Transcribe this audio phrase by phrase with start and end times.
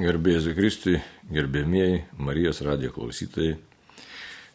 [0.00, 0.94] Gerbėjai Kristui,
[1.28, 3.58] gerbėmieji Marijos radijo klausytojai.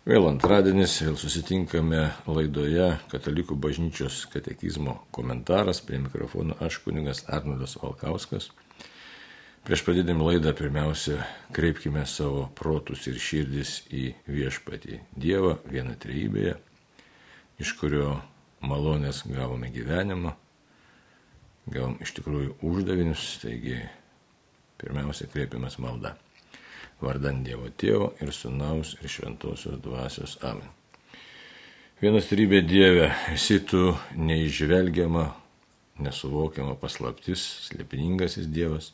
[0.09, 5.83] Vėl antradienis, vėl susitinkame laidoje Katalikų bažnyčios katekizmo komentaras.
[5.85, 8.47] Prie mikrofono aš kuningas Arnoldas Valkauskas.
[9.67, 11.19] Prieš pradėdami laidą pirmiausia
[11.53, 16.55] kreipkime savo protus ir širdis į viešpatį Dievą vieną trejybėje,
[17.61, 18.15] iš kurio
[18.65, 20.33] malonės gavome gyvenimą,
[21.69, 23.83] gavom iš tikrųjų uždavinius, taigi
[24.81, 26.15] Pirmiausia, kreipiamas malda.
[27.03, 30.71] Vardant Dievo Tėvo ir Sūnaus ir Šventosios Dvasios Amen.
[31.99, 35.29] Vienas rybė Dieve, esi tu neižvelgiama,
[36.03, 38.89] nesuvokiama paslaptis, slėpiningasis Dievas,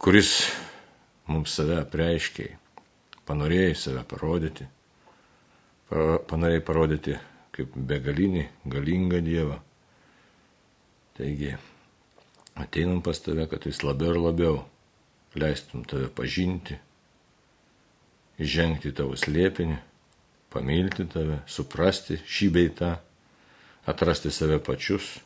[0.00, 0.50] kuris
[1.28, 2.52] mums save preiškiai,
[3.28, 4.68] panorėjai save parodyti,
[5.88, 7.16] panorėjai parodyti
[7.56, 8.44] kaip begalinį,
[8.76, 9.56] galingą Dievą.
[11.16, 11.56] Taigi,
[12.58, 14.56] ateinam pas tave, kad vis labiau ir labiau
[15.38, 16.78] leistum tave pažinti,
[18.40, 19.78] žengti tavo slėpinį,
[20.50, 22.94] pamilti tave, suprasti šį beitą,
[23.88, 25.18] atrasti save pačius,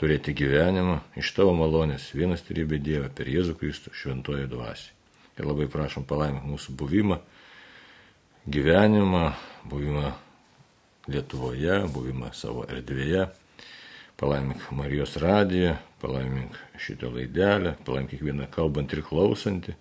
[0.00, 4.96] turėti gyvenimą iš tavo malonės, vienas turybė Dievą per Jėzų Kristų šventoje dvasiai.
[5.36, 7.20] Ir labai prašom palaimink mūsų buvimą,
[8.48, 9.26] gyvenimą,
[9.68, 10.10] buvimą
[11.10, 13.26] Lietuvoje, buvimą savo erdvėje
[14.20, 19.76] palaimink Marijos radiją, palaimink šitą laidelę, palaimink kiekvieną kalbant ir klausantį,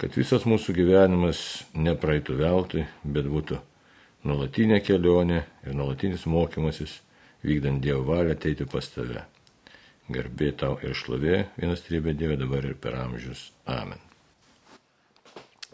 [0.00, 1.40] kad visas mūsų gyvenimas
[1.72, 3.60] nepraeitų veltui, bet būtų
[4.28, 6.98] nuolatinė kelionė ir nuolatinis mokymasis,
[7.44, 9.24] vykdant Dievo valią ateiti pas tave.
[10.12, 13.48] Garbė tau ir šlovė, vienas trybė Dieve dabar ir per amžius.
[13.64, 14.00] Amen.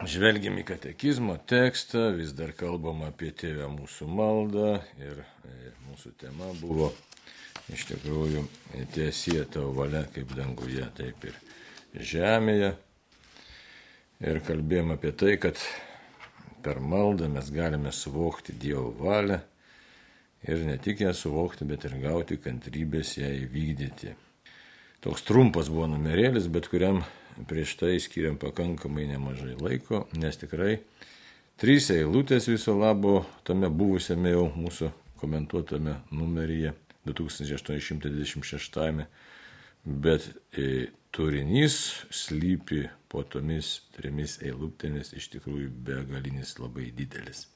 [0.07, 5.19] Žvelgiam į katekizmo tekstą, vis dar kalbam apie tėvę mūsų maldą ir
[5.89, 6.93] mūsų tema buvo
[7.71, 8.43] iš tikrųjų
[8.93, 11.37] tiesie tavo valia kaip danguje, taip ir
[11.95, 12.73] žemėje.
[14.21, 15.57] Ir kalbėjom apie tai, kad
[16.61, 19.39] per maldą mes galime suvokti Dievo valią
[20.45, 24.13] ir ne tik ją suvokti, bet ir gauti kantrybės ją įvykdyti.
[25.01, 27.01] Toks trumpas buvo numerėlis, bet kuriam
[27.49, 30.75] prieš tai skiriam pakankamai nemažai laiko, nes tikrai
[31.61, 34.91] trys eilutės viso labo tame buvusiame jau mūsų
[35.21, 36.73] komentuotame numeryje
[37.07, 39.05] 2826,
[39.85, 47.47] bet e, turinys slypi po tomis trimis eilutėmis iš tikrųjų begalinis labai didelis.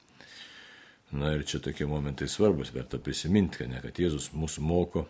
[1.15, 5.05] Na ir čia tokie momentai svarbus, verta prisiminti, kad ne kad Jėzus mūsų moko,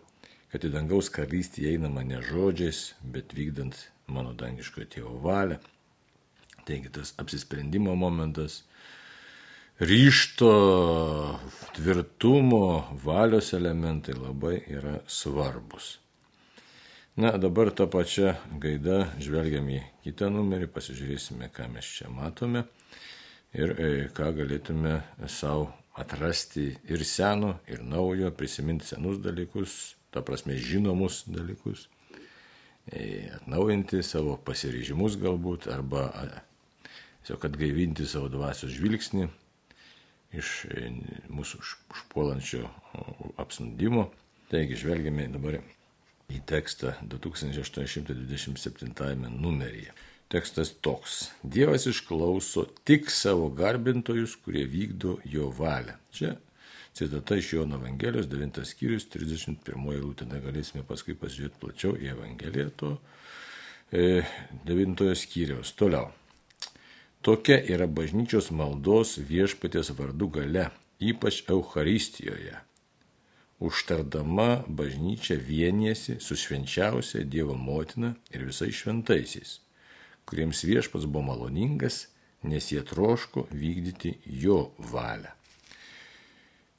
[0.52, 5.58] kad į dangaus karalystį einama ne žodžiais, bet vykdant mano dangiškojo tėvo valią.
[6.66, 8.64] Taigi tas apsisprendimo momentas
[9.80, 11.40] ryšto,
[11.76, 16.00] tvirtumo, valios elementai labai yra svarbus.
[17.16, 22.66] Na, dabar tą pačią gaidą žvelgiam į kitą numerį, pasižiūrėsime, ką mes čia matome
[23.56, 24.98] ir e, ką galėtume
[25.32, 31.88] savo atrasti ir seno, ir naujo, prisiminti senus dalykus, ta prasme žinomus dalykus,
[32.92, 36.10] e, atnaujinti savo pasiryžimus galbūt, arba
[37.24, 39.32] tiesiog atgaivinti savo dvasios žvilgsnį
[40.40, 40.72] iš e,
[41.32, 41.56] mūsų
[41.94, 42.64] užpuolančio
[43.42, 44.04] apsnudimo.
[44.52, 45.54] Taigi žvelgiame dabar
[46.30, 49.92] į tekstą 2827 numeryje.
[50.30, 51.32] Tekstas toks.
[51.44, 55.94] Dievas išklauso tik savo garbintojus, kurie vykdo jo valią.
[56.16, 56.36] Čia
[56.96, 60.26] citata iš Jono Evangelijos 9 skyrius 31 eilutė.
[60.26, 62.98] Galėsime paskui pasižiūrėti plačiau į Evangeliją to
[63.92, 65.76] 9 e, skyriaus.
[65.78, 66.10] Toliau.
[67.26, 70.68] Tokia yra bažnyčios maldos viešpatės vardu gale,
[71.02, 72.60] ypač Euharistijoje.
[73.66, 79.56] Užtardama bažnyčia vieniesi su švenčiausia Dievo motina ir visais šventaisiais,
[80.30, 82.04] kuriems viešpats buvo maloningas,
[82.46, 84.60] nes jie troško vykdyti jo
[84.94, 85.34] valią.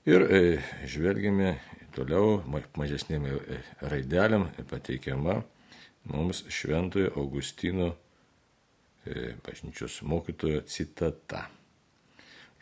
[0.06, 0.42] Ir e,
[0.86, 1.56] žvelgiame
[1.98, 2.44] toliau
[2.78, 5.40] mažesnėm e, raidelėm pateikiama
[6.06, 7.96] mums šventojo Augustino
[9.46, 11.46] bažnyčios mokytojo citata.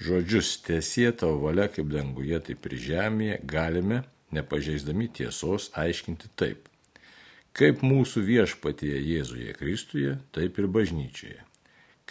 [0.03, 4.03] Žodžius tiesie tavo valia kaip danguje, taip ir žemėje galime,
[4.35, 6.69] nepažeisdami tiesos, aiškinti taip.
[7.55, 11.39] Kaip mūsų viešpatyje Jėzuje Kristuje, taip ir bažnyčioje.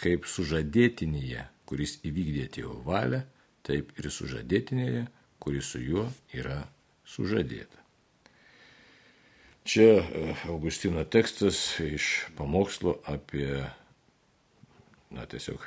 [0.00, 3.20] Kaip sužadėtinėje, kuris įvykdė tėvo valią,
[3.64, 5.04] taip ir sužadėtinėje,
[5.44, 6.62] kuris su juo yra
[7.04, 7.84] sužadėta.
[9.64, 13.64] Čia e, Augustino tekstas iš pamokslo apie
[15.14, 15.62] na tiesiog,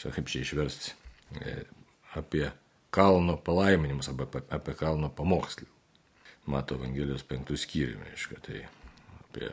[0.00, 0.94] žinau, kaip čia išversti,
[1.40, 1.56] e,
[2.18, 2.48] apie
[2.94, 5.68] kalno palaiminimus arba apie kalno pamokslį.
[6.50, 8.62] Mato Evangelijos penktų skyrių, reiškia, tai
[9.20, 9.50] apie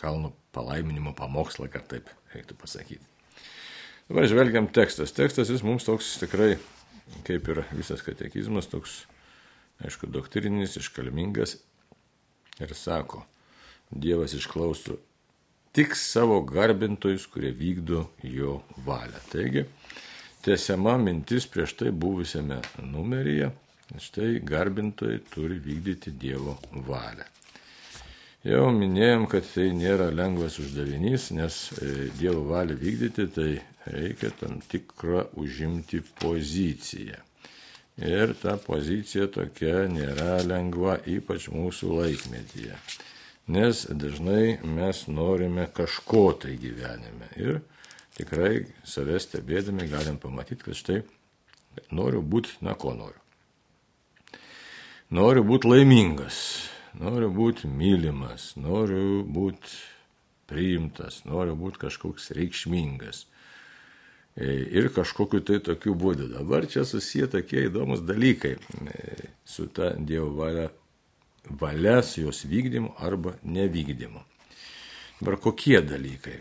[0.00, 3.04] kalno palaiminimo pamokslą, kad taip reiktų pasakyti.
[4.08, 5.14] Dabar žvelgiam tekstas.
[5.14, 6.56] Tekstas jis mums toks tikrai,
[7.26, 9.00] kaip ir visas katekizmas, toks,
[9.84, 11.58] aišku, doktrininis, iškalmingas
[12.62, 13.24] ir sako,
[13.86, 14.96] Dievas išklauso
[15.76, 19.20] tik savo garbintojus, kurie vykdo jo valią.
[19.28, 19.66] Taigi,
[20.44, 23.50] tiesiama mintis prieš tai buvusiame numeryje,
[24.00, 26.54] štai garbintojai turi vykdyti Dievo
[26.86, 27.26] valią.
[28.46, 33.50] Jau minėjom, kad tai nėra lengvas uždavinys, nes e, Dievo valią vykdyti tai
[33.90, 37.20] reikia tam tikrą užimti poziciją.
[38.00, 42.80] Ir ta pozicija tokia nėra lengva, ypač mūsų laikmetyje.
[43.46, 47.28] Nes dažnai mes norime kažko tai gyvenime.
[47.38, 47.60] Ir
[48.18, 51.02] tikrai save stebėdami galim pamatyti, kad štai
[51.94, 53.22] noriu būti, na ko noriu.
[55.14, 56.38] Noriu būti laimingas,
[56.98, 59.78] noriu būti mylimas, noriu būti
[60.50, 63.26] priimtas, noriu būti kažkoks reikšmingas
[64.36, 66.28] ir kažkokiu tai tokiu būdu.
[66.34, 68.56] Dabar čia susiję tokie įdomus dalykai
[69.44, 70.68] su ta Dievo valia,
[71.50, 74.22] valia su jos vykdymu arba nevykdymu.
[75.20, 76.40] Dabar kokie dalykai?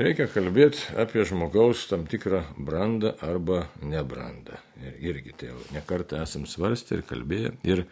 [0.00, 4.56] Reikia kalbėti apie žmogaus tam tikrą brandą arba nebrandą.
[4.80, 7.50] Ir irgi tai jau nekartą esam svarstę ir kalbėję.
[7.68, 7.82] Ir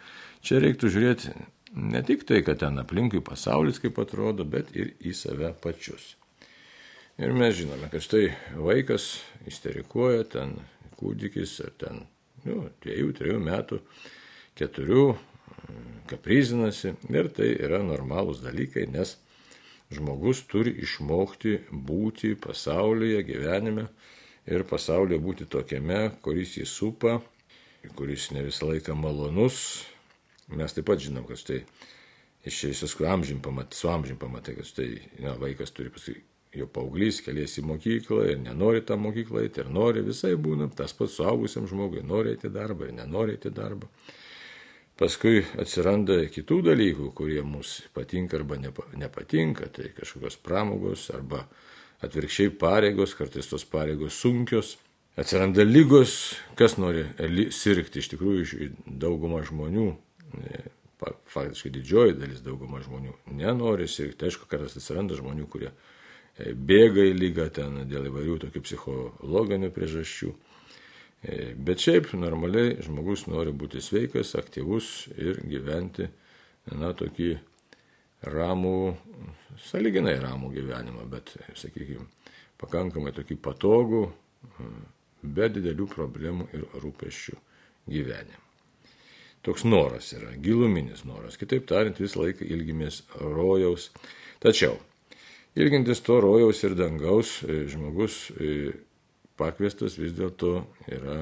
[0.41, 1.35] čia reiktų žiūrėti
[1.77, 6.15] ne tik tai, kad ten aplinkui pasaulis kaip atrodo, bet ir į save pačius.
[7.19, 9.11] Ir mes žinome, kad štai vaikas
[9.51, 10.55] isterikuoja, ten
[10.97, 12.05] kūdikis ar ten,
[12.47, 13.83] nu, dviejų, trijų metų,
[14.59, 15.07] keturių,
[16.09, 19.17] kaprizinasi ir tai yra normalūs dalykai, nes
[19.95, 23.89] žmogus turi išmokti būti pasaulyje, gyvenime
[24.49, 27.19] ir pasaulyje būti tokiame, kuris jį supa,
[27.97, 29.85] kuris ne visą laiką malonus.
[30.49, 31.63] Mes taip pat žinom, kad štai
[32.49, 34.89] išėjus su amžim pamatai, su amžim pamatai, kad štai
[35.21, 36.25] na, vaikas turi pasakyti
[36.57, 40.95] jau paauglys keliasi į mokyklą ir nenori tą mokyklą eiti, ir nori visai būna, tas
[40.97, 43.91] pats suaugusiam žmogui nori eiti darbą ir nenori eiti darbą.
[44.99, 51.45] Paskui atsiranda kitų dalykų, kurie mums patinka arba nepatinka, tai kažkokios pramogos arba
[52.03, 54.77] atvirkščiai pareigos, kartais tos pareigos sunkios.
[55.19, 56.17] Atsiranda lygos,
[56.59, 57.05] kas nori
[57.55, 59.87] sirgti, iš tikrųjų dauguma žmonių,
[60.39, 60.65] e,
[61.31, 64.27] faktiškai didžioji dalis dauguma žmonių nenori sirgti.
[64.27, 65.73] Aišku, kartais atsiranda žmonių, kurie
[66.39, 70.31] E, bėga į lygą ten dėl įvairių tokių psichologinių priežasčių.
[71.23, 76.07] E, bet šiaip normaliai žmogus nori būti sveikas, aktyvus ir gyventi,
[76.79, 77.33] na, tokį
[78.29, 78.75] ramų,
[79.67, 82.07] saliginai ramų gyvenimą, bet, sakykime,
[82.61, 84.05] pakankamai tokį patogų,
[85.23, 87.39] be didelių problemų ir rūpeščių
[87.91, 88.45] gyvenimą.
[89.47, 91.39] Toks noras yra, giluminis noras.
[91.41, 93.89] Kitaip tariant, visą laiką ilgimės rojaus.
[94.43, 94.77] Tačiau
[95.59, 98.71] Ilgintis to rojaus ir dangaus e, žmogus e,
[99.39, 100.55] pakviestas vis dėlto
[100.91, 101.21] yra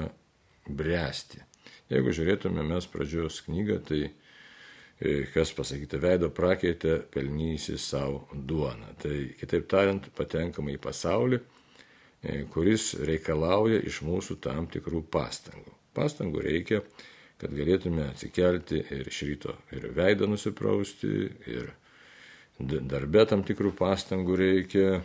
[0.67, 1.43] bręsti.
[1.91, 8.95] Jeigu žiūrėtume mes pradžios knygą, tai e, kas pasakyta, veido prakeitė pelnysi savo duoną.
[8.99, 11.39] Tai kitaip tariant, patenkama į pasaulį,
[12.51, 15.73] kuris reikalauja iš mūsų tam tikrų pastangų.
[15.95, 16.81] Pastangų reikia,
[17.37, 21.11] kad galėtume atsikelti ir iš ryto ir veidą nusiprausti,
[21.53, 21.71] ir
[22.59, 25.01] darbe tam tikrų pastangų reikia,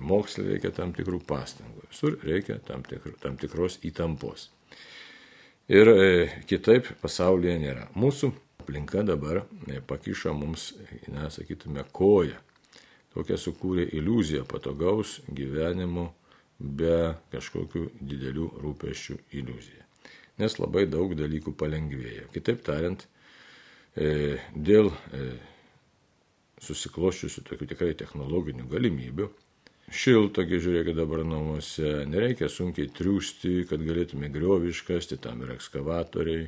[0.00, 4.50] mokslė reikia tam tikrų pastangų, visur reikia tam, tikr, tam tikros įtampos.
[5.72, 6.06] Ir e,
[6.46, 7.88] kitaip pasaulyje nėra.
[7.98, 10.72] Mūsų aplinka dabar e, pakišo mums,
[11.10, 12.38] na, sakytume, koją.
[13.12, 16.12] Tokia sukūrė iliuziją patogaus gyvenimo
[16.58, 19.82] be kažkokių didelių rūpeščių iliuziją.
[20.40, 22.30] Nes labai daug dalykų palengvėjo.
[22.32, 23.04] Kitaip tariant,
[23.94, 24.94] e, dėl
[26.62, 29.28] susikloščiusių tokių tikrai technologinių galimybių.
[29.92, 36.46] Šiltagi, žiūrėkit dabar namuose, nereikia sunkiai triūsti, kad galėtume grioviškasti, tam yra ekskavatoriai.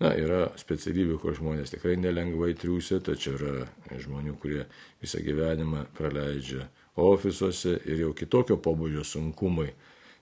[0.00, 4.62] Na, yra specialybių, kur žmonės tikrai nelengvai triūsia, tačiau yra žmonių, kurie
[5.00, 6.66] visą gyvenimą praleidžia
[7.00, 9.68] ofisuose ir jau kitokio pobūdžio sunkumai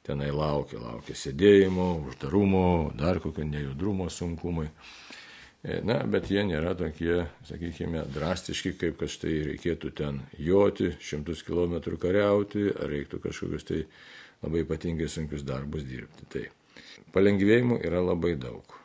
[0.09, 2.65] tenai laukia, laukia sėdėjimo, uždarumo,
[2.99, 4.69] dar kokio nejudrumo sunkumai.
[5.63, 11.43] E, na, bet jie nėra tokie, sakykime, drastiški, kaip kad štai reikėtų ten joti, šimtus
[11.47, 13.81] kilometrų kariauti, ar reiktų kažkokius tai
[14.45, 16.29] labai ypatingai sunkius darbus dirbti.
[16.31, 16.45] Tai
[17.15, 18.77] palengvėjimų yra labai daug.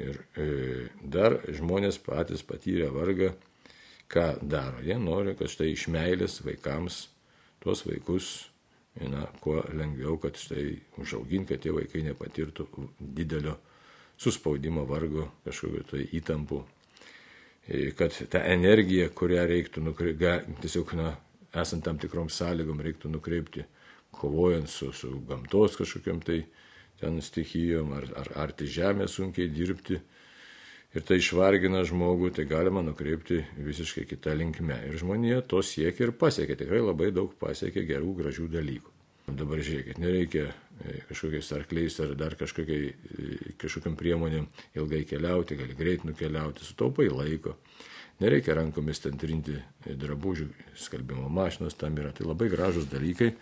[0.00, 0.48] Ir e,
[1.04, 3.34] dar žmonės patys patyrę vargą,
[4.08, 4.80] ką daro.
[4.84, 7.02] Jie nori, kad štai iš meilės vaikams
[7.60, 8.48] tuos vaikus,
[9.12, 12.64] na, kuo lengviau, kad štai užauginti, kad tie vaikai nepatirtų
[12.96, 13.58] didelio
[14.18, 16.64] suspaudimo vargo, kažkokiu tai įtampų.
[17.96, 21.10] kad ta energija, kurią reiktų nukreipti, tiesiog, na,
[21.52, 23.64] esant tam tikrom sąlygom, reiktų nukreipti,
[24.10, 26.46] kovojant su, su gamtos kažkokiam tai
[26.98, 30.00] ten stichijom, ar, ar arti žemė sunkiai dirbti.
[30.96, 34.80] Ir tai išvargina žmogų, tai galima nukreipti visiškai kitą linkmę.
[34.88, 38.94] Ir žmonija to siekia ir pasiekia, tikrai labai daug pasiekia gerų, gražių dalykų.
[39.28, 40.54] Dabar žiūrėkit, nereikia e,
[41.08, 47.56] kažkokiais arkliais ar dar kažkokiai, e, kažkokiam priemonėm ilgai keliauti, gali greit nukeliauti, sutaupai laiko.
[48.18, 52.12] Nereikia rankomis ten trinti e, drabužių, skalbimo mašinos tam yra.
[52.12, 53.32] Tai labai gražus dalykai,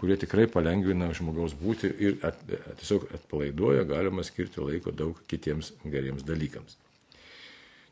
[0.00, 5.74] kurie tikrai palengvina žmogaus būti ir at, at, tiesiog atpalaiduoja, galima skirti laiko daug kitiems
[5.84, 6.78] geriems dalykams.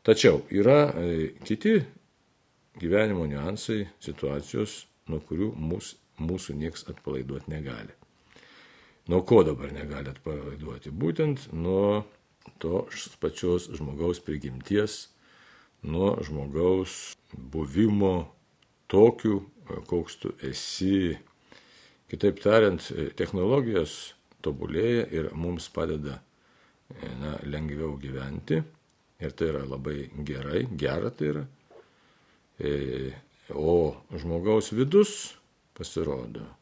[0.07, 1.79] Tačiau yra e, kiti
[2.77, 7.96] gyvenimo niuansai, situacijos, nuo kurių mūsų mūsų nieks atpalaiduoti negali.
[9.07, 10.91] Nuo ko dabar negali atpalaiduoti?
[10.91, 12.03] Būtent nuo
[12.59, 15.07] tos pačios žmogaus prigimties,
[15.87, 18.33] nuo žmogaus buvimo
[18.91, 19.45] tokiu,
[19.87, 21.15] koks tu esi.
[22.11, 22.83] Kitaip tariant,
[23.19, 23.95] technologijos
[24.43, 26.19] tobulėja ir mums padeda
[27.21, 28.59] na, lengviau gyventi.
[29.23, 31.47] Ir tai yra labai gerai, gera tai yra.
[32.59, 32.71] E,
[33.55, 35.15] o žmogaus vidus
[35.77, 36.56] pasirodo.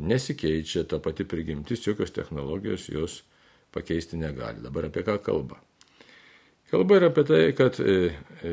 [0.00, 3.22] Nesikeičia ta pati prigimtis, jokios technologijos jos
[3.74, 4.62] pakeisti negali.
[4.62, 5.60] Dabar apie ką kalba?
[6.70, 8.10] Kalba yra apie tai, kad e,
[8.42, 8.52] e,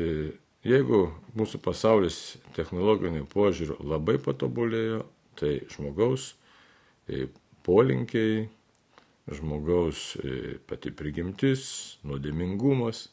[0.66, 1.04] jeigu
[1.38, 2.18] mūsų pasaulis
[2.56, 5.02] technologinių požiūrių labai patobulėjo,
[5.38, 6.32] tai žmogaus
[7.08, 7.26] e,
[7.66, 8.44] polinkiai,
[9.32, 10.16] žmogaus
[10.66, 11.64] pati prigimtis,
[12.02, 13.04] nuodėmingumas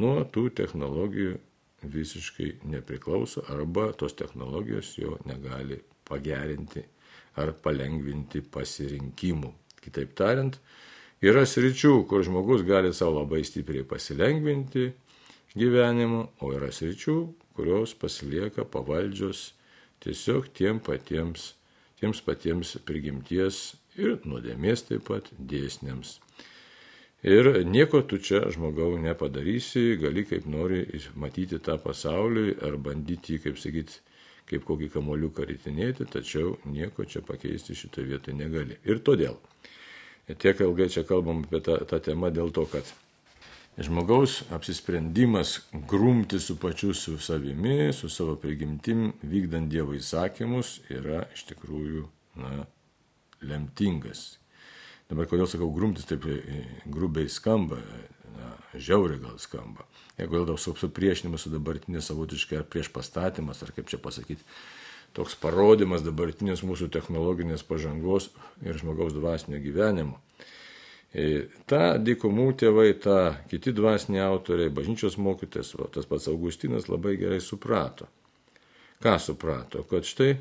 [0.00, 1.36] nuo tų technologijų
[1.84, 6.86] visiškai nepriklauso arba tos technologijos jo negali pagerinti
[7.40, 9.52] ar palengvinti pasirinkimų.
[9.84, 10.58] Kitaip tariant,
[11.24, 14.90] yra sričių, kur žmogus gali savo labai stipriai pasilengvinti
[15.58, 17.18] gyvenimu, o yra sričių,
[17.54, 19.52] kurios pasilieka pavaldžios
[20.04, 21.52] tiesiog tiem patiems,
[22.00, 26.18] tiems patiems prigimties ir nuodėmės taip pat dėsniams.
[27.24, 30.82] Ir nieko tu čia žmogau nepadarysi, gali kaip nori
[31.16, 34.02] matyti tą pasaulį ar bandyti, kaip sakyti,
[34.50, 38.76] kaip kokį kamoliuką rytinėti, tačiau nieko čia pakeisti šitoje vietoje negali.
[38.84, 39.38] Ir todėl
[40.40, 42.92] tiek ilgai čia kalbam apie tą, tą temą dėl to, kad
[43.80, 45.58] žmogaus apsisprendimas
[45.90, 52.06] grumti su pačiu su savimi, su savo prigimtim, vykdant Dievo įsakymus, yra iš tikrųjų
[52.40, 52.64] na,
[53.44, 54.34] lemtingas
[55.10, 57.76] Dabar kodėl sakau, grumtis taip e, grubiai skamba,
[58.36, 59.86] na, žiauriai gal skamba.
[60.18, 64.44] Jeigu dėl to supriešinimas su dabartinė savotiškai ar prieš pastatymas, ar kaip čia pasakyti,
[65.14, 68.30] toks parodimas dabartinės mūsų technologinės pažangos
[68.66, 70.20] ir žmogaus dvasinio gyvenimo.
[71.14, 73.18] E, ta dykumų tėvai, ta
[73.50, 78.08] kiti dvasiniai autoriai, bažnyčios mokytės, o tas pats Augustinas labai gerai suprato.
[79.02, 79.84] Ką suprato?
[79.86, 80.32] Kad štai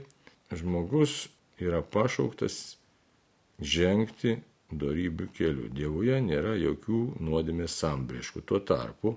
[0.54, 1.28] žmogus
[1.62, 2.80] yra pašauktas
[3.62, 4.40] žengti
[4.72, 5.70] darybių keliu.
[5.74, 8.44] Dievuje nėra jokių nuodėmės sambrieškų.
[8.48, 9.16] Tuo tarpu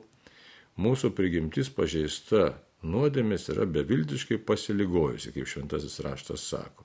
[0.80, 6.84] mūsų prigimtis pažeista nuodėmės yra beviltiškai pasiligojusi, kaip šventasis raštas sako.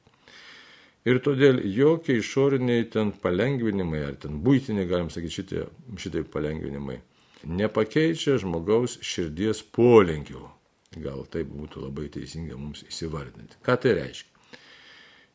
[1.01, 5.63] Ir todėl jokie išoriniai ten palengvinimai, ar ten būtiniai, galim sakyti, šitai,
[5.97, 6.99] šitai palengvinimai,
[7.49, 10.43] nepakeičia žmogaus širdies polinkių.
[11.01, 13.57] Gal tai būtų labai teisinga mums įsivardinti.
[13.65, 14.30] Ką tai reiškia?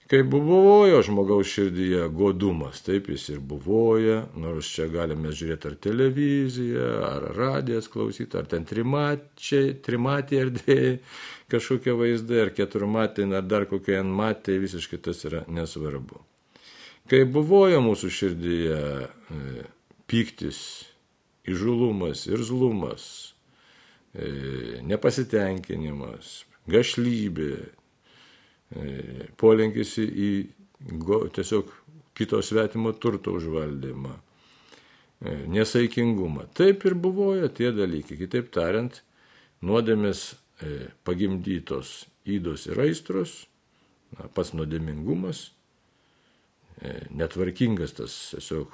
[0.07, 6.91] Kai buvojo žmogaus širdyje godumas, taip jis ir buvoja, nors čia galime žiūrėti ar televiziją,
[7.09, 10.93] ar radijas klausyti, ar ten trimačiai, trimatė erdvėjai
[11.51, 16.23] kažkokie vaizdai, ar keturmatė, ar dar kokie enmatė, visiškai tas yra nesvarbu.
[17.11, 19.65] Kai buvojo mūsų širdyje e,
[20.07, 20.61] pyktis,
[21.51, 23.09] įžulumas, irzlumas,
[24.15, 27.51] e, nepasitenkinimas, gašlybė,
[29.39, 30.31] polinkis į
[31.35, 31.71] tiesiog
[32.17, 34.15] kito svetimo turto užvaldymą,
[35.21, 36.47] e, nesaikingumą.
[36.55, 38.17] Taip ir buvojo tie dalykai.
[38.17, 39.03] Kitaip tariant,
[39.63, 43.45] nuodėmės e, pagimdytos įdos ir aistros,
[44.35, 45.51] pats nuodėmingumas,
[47.17, 48.73] netvarkingas tas tiesiog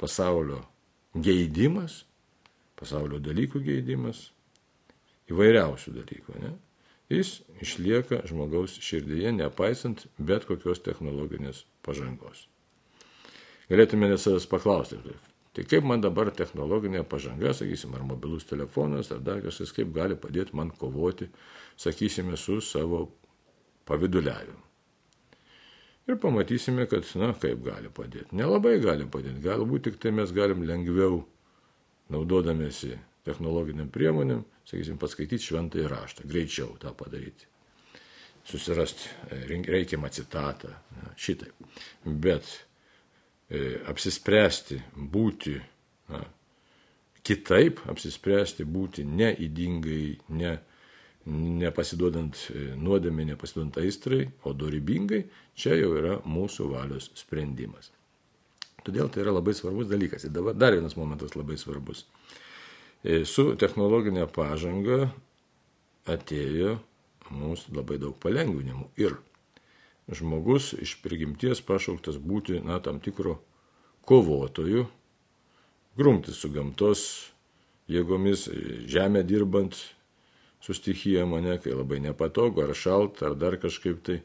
[0.00, 0.60] pasaulio
[1.14, 2.02] geidimas,
[2.78, 4.28] pasaulio dalykų geidimas,
[5.30, 6.38] įvairiausių dalykų.
[6.42, 6.52] Ne?
[7.12, 12.46] Jis išlieka žmogaus širdyje, nepaisant bet kokios technologinės pažangos.
[13.70, 14.98] Galėtume net savęs paklausti,
[15.56, 20.18] tai kaip man dabar technologinė pažanga, sakysim, ar mobilus telefonas, ar dar kažkas, kaip gali
[20.20, 21.30] padėti man kovoti,
[21.80, 23.06] sakysime, su savo
[23.88, 24.60] paviduliavimu.
[26.04, 28.36] Ir pamatysime, kad, na, kaip gali padėti.
[28.36, 29.40] Nelabai gali padėti.
[29.44, 31.22] Galbūt tik tai mes galim lengviau,
[32.12, 37.48] naudodamėsi technologiniam priemonėm, sakysim, paskaityti šventąjį raštą, greičiau tą padaryti.
[38.44, 39.40] Susirasti e,
[39.72, 40.74] reikiamą citatą,
[41.16, 41.54] šitaip.
[42.04, 42.50] Bet
[43.48, 45.56] e, apsispręsti būti
[46.12, 46.20] na,
[47.24, 50.04] kitaip, apsispręsti būti neįdingai,
[50.36, 50.54] ne,
[51.64, 55.24] nepasiduodant e, nuodėmė, nepasiduodant aistrai, o dorybingai,
[55.56, 57.88] čia jau yra mūsų valios sprendimas.
[58.84, 60.26] Todėl tai yra labai svarbus dalykas.
[60.28, 62.04] Ir dabar dar vienas momentas labai svarbus.
[63.04, 65.10] E, su technologinė pažanga
[66.08, 66.78] atėjo
[67.28, 68.86] mūsų labai daug palengvinimų.
[68.96, 69.18] Ir
[70.08, 73.38] žmogus iš prigimties pašauktas būti, na, tam tikro
[74.08, 74.86] kovotojų,
[76.00, 77.04] grumtis su gamtos
[77.92, 78.48] jėgomis,
[78.88, 79.76] žemę dirbant,
[80.64, 84.22] su stichija mane, kai labai nepatogu, ar šalta, ar dar kažkaip tai,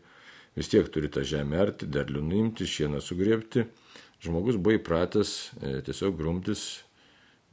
[0.56, 3.68] vis tiek turi tą žemę arti, derlių nuimti, šieną sugrėpti.
[4.24, 6.86] Žmogus buvo įpratęs e, tiesiog grumtis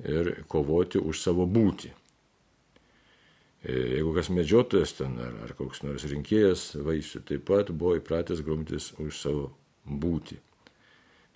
[0.05, 1.93] ir kovoti už savo būtį.
[3.67, 8.45] E, jeigu kas medžiotojas ten ar, ar koks nors rinkėjas vaisių, taip pat buvo įpratęs
[8.45, 9.49] grumtis už savo
[9.87, 10.39] būtį.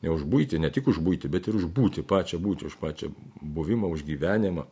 [0.01, 3.11] Ne už būtį, ne tik už būtį, bet ir už būtį, pačią būtį, už pačią
[3.41, 4.65] buvimą, už gyvenimą.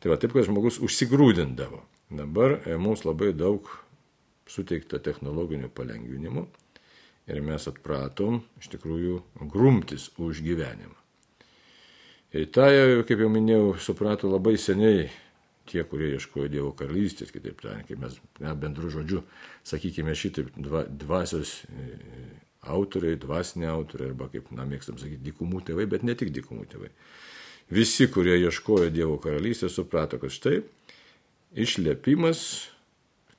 [0.00, 1.80] Tai va taip, kad žmogus užsigrūdindavo.
[2.12, 3.70] Dabar e, mums labai daug
[4.50, 6.44] suteikta technologinių palengvinimų
[7.32, 11.03] ir mes atpratom iš tikrųjų grumtis už gyvenimą.
[12.34, 12.66] Ir tą,
[13.06, 15.04] kaip jau minėjau, suprato labai seniai
[15.70, 19.22] tie, kurie ieškojo Dievo karalystės, kitaip tariant, kaip mes ne, bendru žodžiu,
[19.66, 21.84] sakykime, šitaip dva, dvasios e,
[22.74, 26.90] autoriai, dvasiniai autoriai, arba kaip, na, mėgstam sakyti, dikumų tėvai, bet ne tik dikumų tėvai.
[27.70, 30.58] Visi, kurie ieškojo Dievo karalystės, suprato, kad štai
[31.54, 32.42] išlėpimas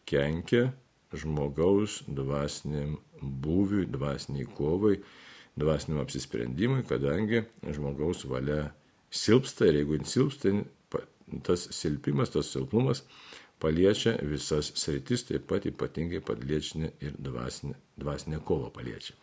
[0.09, 0.69] kenkia
[1.15, 4.97] žmogaus dvasiniam būviui, dvasiniai kovai,
[5.59, 7.43] dvasiniam apsisprendimui, kadangi
[7.75, 8.71] žmogaus valia
[9.15, 10.51] silpsta ir jeigu silpsta,
[11.45, 13.03] tas silpimas, tas silpnumas
[13.61, 19.15] paliečia visas sritis, taip pat ypatingai paliečia ir dvasinę, dvasinę kovą paliečia.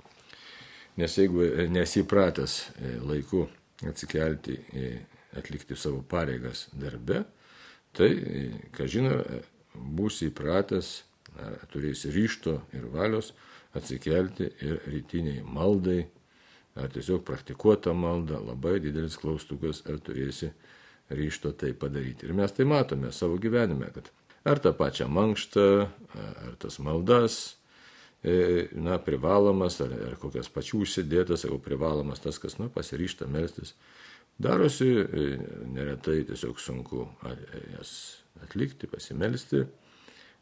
[0.97, 3.47] Nes jeigu nesipratęs e, laiku
[3.89, 4.59] atsikelti,
[5.39, 7.23] atlikti savo pareigas darbe,
[7.97, 8.43] tai, e,
[8.77, 9.17] ką žinai,
[9.73, 10.93] būsi įpratęs,
[11.73, 13.33] turėsi ryšto ir valios
[13.79, 16.03] atsikelti ir rytiniai maldai,
[16.75, 20.53] ar tiesiog praktikuota malda, labai didelis klaustukas, ar turėsi
[21.13, 22.27] ryšto tai padaryti.
[22.27, 24.09] Ir mes tai matome savo gyvenime, kad
[24.49, 25.67] ar tą pačią mankštą,
[26.47, 27.59] ar tas maldas,
[28.25, 33.75] e, na, privalomas, ar, ar kokias pačių užsidėtas, jeigu privalomas tas, kas, nu, pasiryšta melstis,
[34.43, 35.29] darosi e,
[35.75, 37.07] neretai tiesiog sunku
[37.77, 37.93] jas
[38.43, 39.67] atlikti, pasimelsti,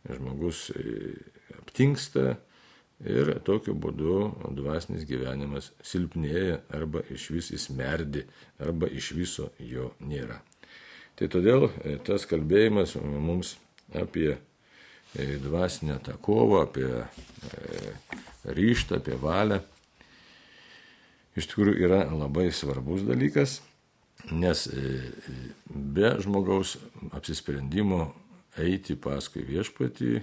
[0.08, 1.16] žmogus e,
[1.58, 2.36] aptinksta,
[3.00, 4.16] Ir tokiu būdu
[4.52, 8.26] dvasinis gyvenimas silpnėja arba iš vis įsmerdi,
[8.60, 10.42] arba iš viso jo nėra.
[11.16, 13.54] Tai todėl e, tas kalbėjimas mums
[13.96, 17.94] apie e, dvasinę tą kovą, apie e,
[18.56, 19.58] ryštą, apie valią,
[21.36, 23.58] iš tikrųjų yra labai svarbus dalykas,
[24.28, 24.66] nes
[25.68, 26.74] be žmogaus
[27.16, 28.10] apsisprendimo
[28.60, 30.18] eiti paskui viešpatį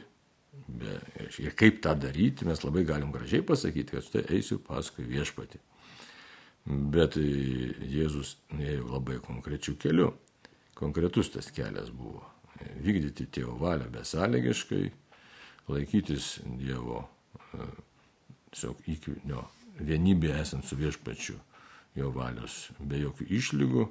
[1.40, 5.60] ir kaip tą daryti, mes labai galim gražiai pasakyti, kad štai eisiu paskui viešpatį.
[6.68, 10.10] Bet Jėzus ėjo labai konkrečių kelių.
[10.78, 12.26] Konkretus tas kelias buvo.
[12.84, 14.84] Vykdyti tėvo valią besąlygiškai,
[15.72, 17.04] laikytis Dievo
[17.54, 17.68] e,
[18.52, 19.44] tiesiog įkvinio
[19.80, 21.38] vienybė esant su viešpačiu
[21.98, 23.86] jo valios be jokių išlygų,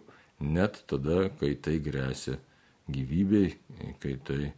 [0.47, 2.37] net tada, kai tai grėsia
[2.91, 3.55] gyvybei,
[4.03, 4.53] kai tai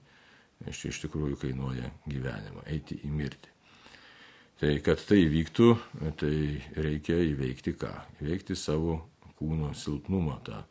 [0.66, 3.54] iš, iš tikrųjų kainuoja gyvenimą, eiti į mirtį.
[4.58, 5.68] Tai kad tai vyktų,
[6.18, 6.34] tai
[6.74, 7.92] reikia įveikti ką?
[8.24, 8.96] Įveikti savo
[9.38, 10.64] kūno silpnumą, tą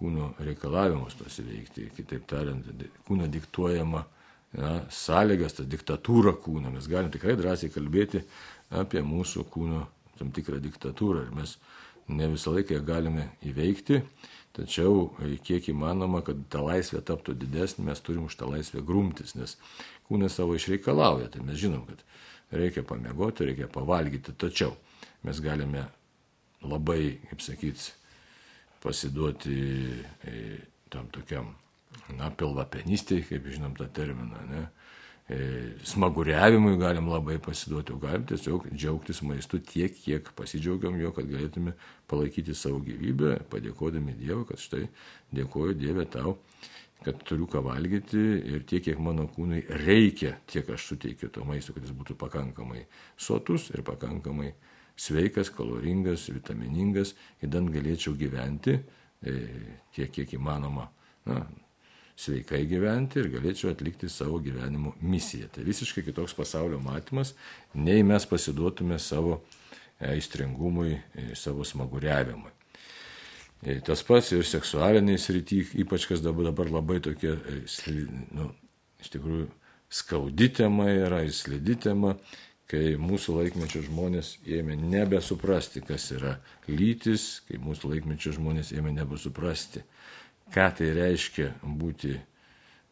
[0.00, 1.88] kūno reikalavimus tos įveikti.
[1.96, 2.68] Kitaip tariant,
[3.08, 4.02] kūno diktuojama
[4.60, 6.72] na, sąlygas, tą diktatūrą kūno.
[6.74, 8.20] Mes galim tikrai drąsiai kalbėti
[8.76, 9.86] apie mūsų kūno
[10.20, 11.56] tam tikrą diktatūrą ir mes
[12.10, 14.02] ne visą laiką galime įveikti,
[14.56, 19.36] Tačiau e, kiek įmanoma, kad ta laisvė taptų didesnė, mes turim už tą laisvę grumtis,
[19.38, 19.54] nes
[20.08, 21.30] kūnas savo išreikalauja.
[21.30, 22.02] Tai mes žinom, kad
[22.50, 24.34] reikia pamiegoti, reikia pavalgyti.
[24.34, 24.74] Tačiau
[25.26, 25.86] mes galime
[26.66, 27.86] labai, kaip sakyt,
[28.82, 29.60] pasiduoti
[30.26, 30.36] e,
[30.90, 31.54] tam tokiam,
[32.18, 34.66] na, pilvapenystėje, kaip žinom tą terminą, ne,
[35.86, 41.76] smaguriavimui galim labai pasiduoti, o galim tiesiog džiaugtis maistu tiek, kiek pasidžiaugiam jo, kad galėtume
[42.10, 44.88] palaikyti savo gyvybę, padėkodami Dievui, kad štai
[45.36, 46.34] dėkoju Dievė tau,
[47.04, 51.76] kad turiu ką valgyti ir tiek, kiek mano kūnui reikia, tiek aš suteikiu to maisto,
[51.76, 52.84] kad jis būtų pakankamai
[53.16, 54.50] sotus ir pakankamai
[55.00, 57.14] sveikas, kaloringas, vitaminingas,
[57.44, 59.36] įdant galėčiau gyventi e,
[59.94, 60.90] tiek, kiek įmanoma
[61.30, 61.44] na,
[62.20, 65.48] sveikai gyventi ir galėčiau atlikti savo gyvenimo misiją.
[65.54, 67.34] Tai visiškai kitoks pasaulio matymas,
[67.74, 69.40] nei mes pasiduotume savo
[70.00, 70.98] aistringumui,
[71.36, 72.52] savo smaguriavimui.
[73.84, 77.34] Tas pats ir seksualiniai srity, ypač kas dabar, dabar labai tokie,
[78.32, 78.46] nu,
[79.02, 79.50] iš tikrųjų,
[79.92, 82.14] skaudi tema yra, įslidi tema,
[82.70, 86.36] kai mūsų laikmečio žmonės ėmė nebesuprasti, kas yra
[86.70, 89.82] lytis, kai mūsų laikmečio žmonės ėmė nebesuprasti,
[90.54, 92.16] ką tai reiškia būti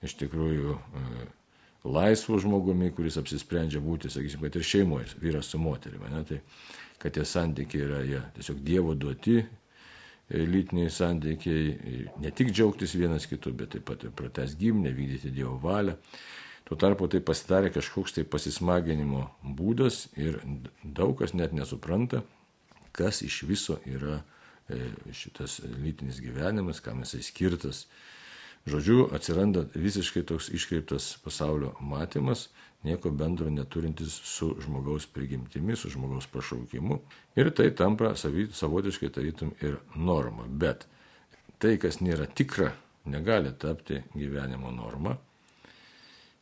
[0.05, 1.27] iš tikrųjų e,
[1.89, 6.11] laisvu žmogumi, kuris apsisprendžia būti, sakysim, kad ir šeimoje, vyras su moterimi.
[6.13, 6.41] Ne, tai,
[7.03, 13.27] kad tie santykiai yra jie tiesiog Dievo duoti, e, lytiniai santykiai, ne tik džiaugtis vienas
[13.31, 15.99] kitu, bet taip pat ir prates gimnę, vykdyti Dievo valią.
[16.69, 19.23] Tuo tarpu tai pasidarė kažkoks tai pasismaginimo
[19.57, 20.43] būdas ir
[20.85, 22.21] daug kas net nesupranta,
[22.93, 24.38] kas iš viso yra e,
[25.13, 27.87] šitas lytinis gyvenimas, kam jisai skirtas.
[28.69, 32.49] Žodžiu, atsiranda visiškai toks iškreiptas pasaulio matymas,
[32.85, 37.01] nieko bendro neturintis su žmogaus prigimtimi, su žmogaus pašaukimu.
[37.37, 40.45] Ir tai tampa savotiškai tarytum ir norma.
[40.49, 40.85] Bet
[41.59, 42.73] tai, kas nėra tikra,
[43.09, 45.17] negali tapti gyvenimo norma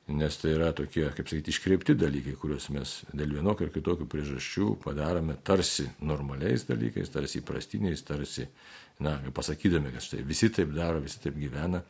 [0.06, 4.68] nes tai yra tokie, kaip sakyti, iškreipti dalykai, kuriuos mes dėl vienokio ir kitokio priežasčių
[4.84, 8.46] padarome tarsi normaliais dalykais, tarsi įprastiniais, tarsi,
[9.02, 11.82] na, pasakydami, kad štai visi taip daro, visi taip gyvena,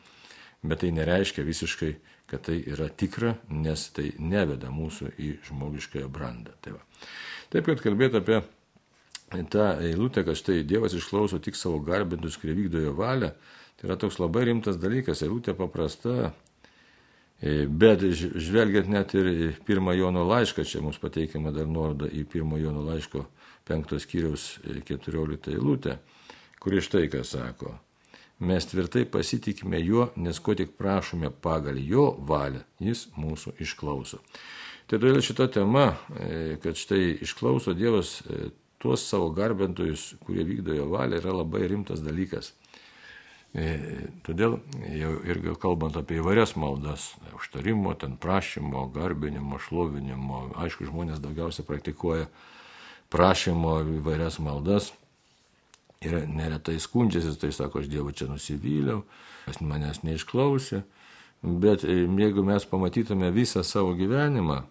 [0.65, 1.91] bet tai nereiškia visiškai,
[2.27, 6.57] kad tai yra tikra, nes tai neveda mūsų į žmogiškąją brandą.
[6.61, 6.81] Tai va.
[7.53, 8.41] taip, kad kalbėti apie
[9.53, 13.29] tą eilutę, kad štai Dievas išklauso tik savo garbintus, kurie vykdo jo valią,
[13.77, 15.21] tai yra toks labai rimtas dalykas.
[15.23, 16.33] Eilutė paprasta,
[17.69, 22.81] bet žvelgiant net ir pirmą Jono laišką, čia mums pateikiama dar nuoroda į pirmą Jono
[22.87, 23.25] laiško
[23.67, 25.97] penktos kiriaus 14 e, eilutę,
[26.59, 27.75] kuri štai ką sako.
[28.39, 34.21] Mes tvirtai pasitikime juo, nes ko tik prašome pagal jo valią, jis mūsų išklauso.
[34.87, 38.21] Tai todėl šita tema, e, kad štai išklauso Dievas
[38.81, 42.53] tuos savo garbintojus, kurie vykdo jo valią, yra labai rimtas dalykas.
[43.55, 44.57] E, todėl
[44.91, 52.27] jau irgi kalbant apie įvairias maldas, užtarimo, ten prašymo, garbinimo, šlovinimo, aišku, žmonės daugiausia praktikuoja
[53.13, 54.91] prašymo įvairias maldas.
[56.03, 59.01] Ir neretai skundžiasi, tai sako, aš Dievu čia nusivyliau,
[59.47, 60.83] jis manęs neišklausė,
[61.41, 64.61] bet e, jeigu mes pamatytume visą savo gyvenimą,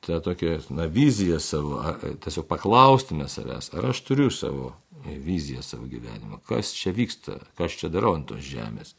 [0.00, 1.82] tą tokią na, viziją savo,
[2.24, 4.72] tiesiog paklaustume savęs, ar aš turiu savo
[5.04, 8.94] viziją savo gyvenimą, kas čia vyksta, kas čia darau ant tos žemės.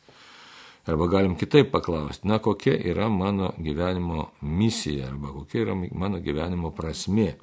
[0.89, 6.71] Arba galim kitaip paklausti, na kokia yra mano gyvenimo misija, arba kokia yra mano gyvenimo
[6.75, 7.35] prasme.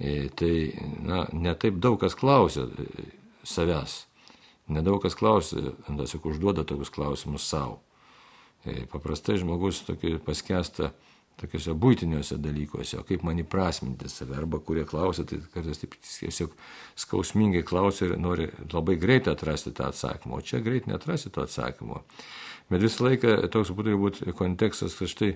[0.00, 0.72] E, tai,
[1.04, 3.04] na, netaip daug kas klausia e,
[3.44, 4.06] savęs,
[4.72, 7.82] nedaug kas klausia, tiesiog užduoda tokius klausimus savo.
[8.64, 10.90] E, paprastai žmogus tokį paskesta
[11.40, 16.52] tokiuose būtiniuose dalykuose, o kaip man įprasminti save, arba kurie klausia, tai kartais taip tiesiog
[17.00, 22.02] skausmingai klausia ir nori labai greitai atrasti tą atsakymą, o čia greit netrasi to atsakymo.
[22.70, 25.30] Bet visą laiką toks būtų būti kontekstas, kad štai,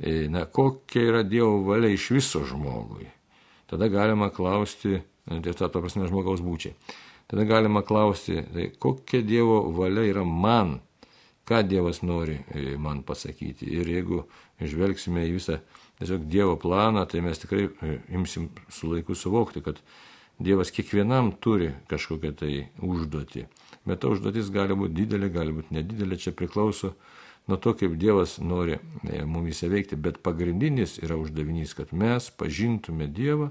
[0.00, 3.06] e, na, kokia yra Dievo valia iš viso žmogui.
[3.70, 6.74] Tada galima klausti, tai to, to prasme, žmogaus būčiai.
[7.26, 10.76] Tada galima klausti, tai kokia Dievo valia yra man
[11.46, 13.68] ką Dievas nori e, man pasakyti.
[13.70, 14.24] Ir jeigu
[14.60, 15.58] žvelgsime į visą
[16.00, 19.80] tiesiog Dievo planą, tai mes tikrai e, imsim su laiku suvokti, kad
[20.38, 22.50] Dievas kiekvienam turi kažkokią tai
[22.84, 23.46] užduotį.
[23.88, 26.92] Bet ta užduotis gali būti didelė, gali būti nedidelė, čia priklauso
[27.48, 29.96] nuo to, kaip Dievas nori e, mumis veikti.
[29.96, 33.48] Bet pagrindinis yra uždavinys, kad mes pažintume Dievą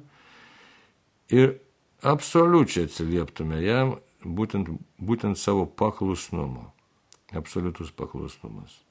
[1.33, 1.57] ir
[2.05, 4.69] absoliučiai atsilieptume jam būtent,
[5.01, 6.69] būtent savo paklusnumu
[7.33, 8.84] absoliutus paklusnumas.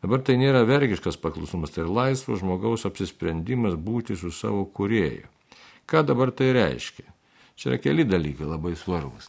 [0.00, 5.28] Dabar tai nėra vergiškas paklusnumas, tai yra laisvas žmogaus apsisprendimas būti su savo kurėju.
[5.90, 7.04] Ką dabar tai reiškia?
[7.60, 9.28] Čia yra keli dalykai labai svarbus.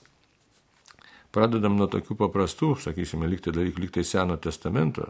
[1.35, 5.09] Pradedam nuo tokių paprastų, sakysime, liktai dalykų, liktai Seno testamento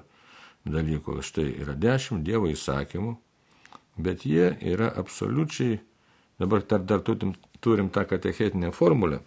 [0.65, 1.19] dalykų.
[1.25, 3.15] Štai yra dešimt Dievo įsakymų,
[4.01, 5.79] bet jie yra absoliučiai,
[6.41, 9.21] dabar dar, dar turim, turim tą katechetinę formulę,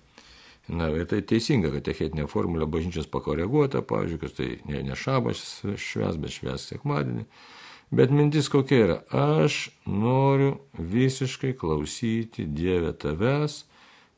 [0.68, 5.42] Na, ir tai teisinga, kad techetinė formulė bažnyčios pakoreguota, pavyzdžiui, kad tai ne, ne šabas
[5.76, 7.26] šves, bet šves sekmadienį.
[7.94, 13.58] Bet mintis kokia yra, aš noriu visiškai klausyti Dievę tavęs,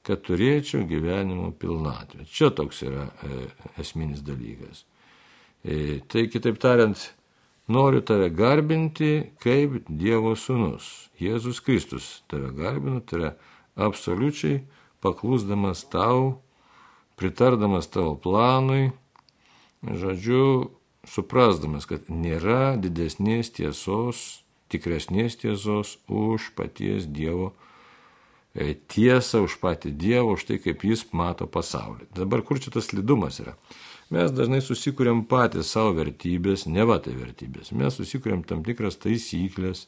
[0.07, 2.29] kad turėčiau gyvenimo pilnatvę.
[2.31, 3.49] Čia toks yra e,
[3.83, 4.85] esminis dalykas.
[5.67, 7.09] E, tai kitaip tariant,
[7.67, 11.11] noriu tave garbinti kaip Dievo sūnus.
[11.19, 13.35] Jėzus Kristus tave garbina, tai yra
[13.89, 14.63] absoliučiai
[15.05, 16.39] paklusdamas tau,
[17.17, 18.91] pritardamas tavo planui
[19.95, 20.73] žodžiu,
[21.07, 27.53] suprasdamas, kad nėra didesnės tiesos, tikresnės tiesos už paties Dievo
[28.55, 32.09] e, tiesą, už patį Dievą, už tai, kaip jis mato pasaulį.
[32.17, 33.55] Dabar kur čia tas lidumas yra?
[34.11, 37.73] Mes dažnai susikūrėm patys savo vertybės, ne va tai vertybės.
[37.75, 39.87] Mes susikūrėm tam tikras taisyklės,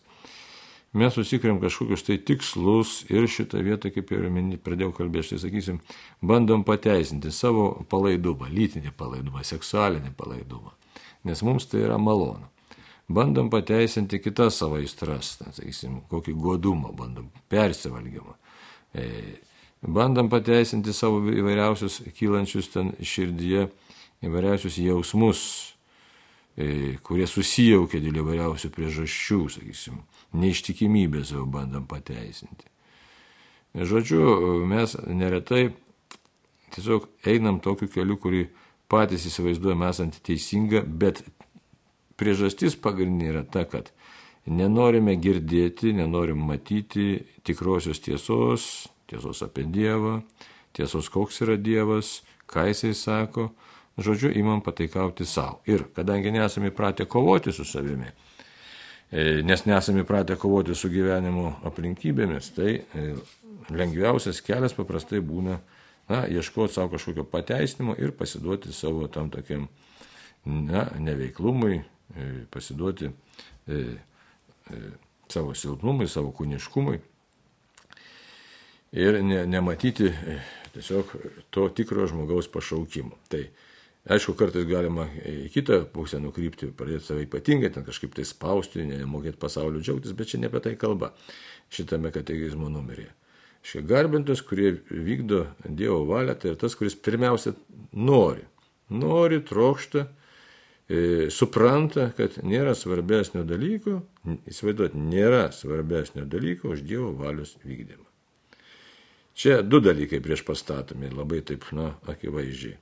[0.96, 4.32] mes susikūrėm kažkokius tai tikslus ir šitą vietą, kaip jau
[4.64, 5.82] pradėjau kalbėti, tai sakysim,
[6.22, 10.78] bandom pateisinti savo palaidumą, lytinį palaidumą, seksualinį palaidumą
[11.24, 12.48] nes mums tai yra malonu.
[13.08, 18.34] Bandom pateisinti kitas savo aistras, ten, sakysim, kokį godumą, bandom persivalgymą.
[18.92, 19.06] E,
[19.80, 23.64] bandom pateisinti savo įvairiausius kylančius ten širdyje,
[24.28, 25.40] įvairiausius jausmus,
[26.52, 32.66] e, kurie susijaukia dėl įvairiausių priežasčių, sakysim, neištikimybę savo bandom pateisinti.
[33.74, 35.68] Žodžiu, mes neretai
[36.74, 38.46] tiesiog einam tokiu keliu, kurį
[38.90, 41.22] patys įsivaizduojame esant teisinga, bet
[42.18, 43.92] priežastis pagrindinė yra ta, kad
[44.48, 50.22] nenorime girdėti, nenorim matyti tikrosios tiesos, tiesos apie Dievą,
[50.76, 53.50] tiesos koks yra Dievas, ką jisai sako,
[54.00, 55.60] žodžiu, imam pataikauti savo.
[55.68, 58.08] Ir kadangi nesame įpratę kovoti su savimi,
[59.10, 63.08] nes nesame įpratę kovoti su gyvenimo aplinkybėmis, tai e,
[63.72, 65.58] lengviausias kelias paprastai būna
[66.08, 69.68] na, ieškoti savo kažkokio pateisinimo ir pasiduoti savo tam tokiam
[70.44, 74.82] na, neveiklumui, e, pasiduoti e, e,
[75.32, 77.00] savo silpnumui, savo kūniškumui
[78.92, 80.38] ir ne, nematyti e,
[80.72, 81.12] tiesiog
[81.50, 83.16] to tikro žmogaus pašaukimo.
[83.28, 83.44] Tai
[84.08, 89.40] aišku, kartais galima į kitą pusę nukrypti, pradėti save ypatingai, ten kažkaip tai spausti, nemokėti
[89.40, 91.12] pasaulio džiaugtis, bet čia ne apie tai kalba
[91.74, 93.12] šitame kategizmo numeryje.
[93.68, 97.52] Šie garbintas, kurie vykdo Dievo valią, tai yra tas, kuris pirmiausia
[97.92, 98.46] nori.
[98.88, 100.06] Nori, trokšta,
[100.88, 101.00] e,
[101.34, 103.98] supranta, kad nėra svarbesnio dalyko,
[104.48, 108.06] įsivaizduot, nėra svarbesnio dalyko už Dievo valios vykdymą.
[109.38, 112.78] Čia du dalykai prieš pastatomi, labai taip, na, akivaizdžiai.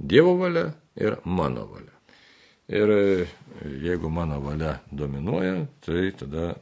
[0.00, 1.96] Dievo valia ir mano valia.
[2.70, 3.28] Ir e,
[3.84, 6.54] jeigu mano valia dominuoja, tai tada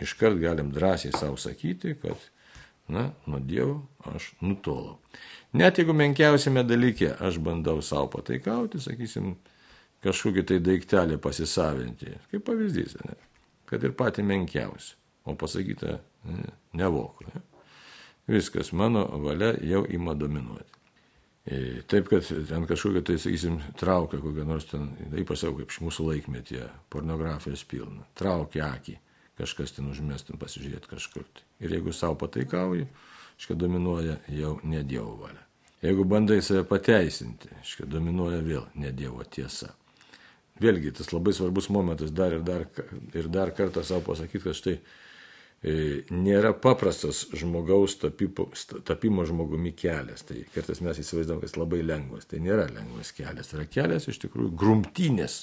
[0.00, 2.18] iškart galim drąsiai savo sakyti, kad
[2.88, 4.98] Na, nuo Dievo aš nutolau.
[5.52, 9.30] Net jeigu menkiausiame dalyke aš bandau savo pataikauti, sakysim,
[10.04, 13.16] kažkokį tai daiktelį pasisavinti, kaip pavyzdys, ne?
[13.70, 15.96] kad ir pati menkiausia, o pasakyta
[16.28, 17.24] ne, nevok.
[17.30, 17.40] Ne?
[18.28, 20.83] Viskas, mano valia jau ima dominuoti.
[21.44, 24.88] E, taip, kad ten kažkokia tai, sakysim, traukia kokią nors ten,
[25.20, 28.96] ypač jau kaip mūsų laikmetyje, pornografijos pilna, traukia akį
[29.38, 31.26] kažkas ten užmestum pasižiūrėti kažkur.
[31.60, 32.86] Ir jeigu savo pataikauji,
[33.38, 35.42] iškai dominuoja jau ne Dievo valia.
[35.84, 39.74] Jeigu bandai save pateisinti, iškai dominuoja vėl ne Dievo tiesa.
[40.62, 42.68] Vėlgi, tas labai svarbus momentas dar ir dar,
[43.12, 44.78] ir dar kartą savo pasakyti, kad štai
[45.64, 48.50] nėra paprastas žmogaus tapypo,
[48.84, 50.24] tapimo žmogumi kelias.
[50.28, 52.28] Tai kartais mes įsivaizduom, kad jis labai lengvas.
[52.28, 53.48] Tai nėra lengvas kelias.
[53.48, 55.38] Tai yra kelias iš tikrųjų grumtynės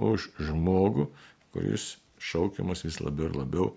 [0.00, 1.06] už žmogų,
[1.54, 3.68] kuris šaukiamas vis labiau ir labiau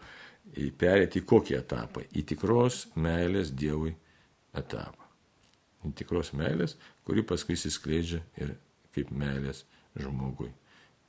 [0.82, 2.08] perėti į kokį etapą?
[2.10, 3.94] Į tikros meilės Dievui
[4.58, 5.08] etapą.
[5.86, 8.58] Į tikros meilės, kuri paskui įsiskleidžia ir
[8.96, 9.66] kaip meilės
[10.00, 10.50] žmogui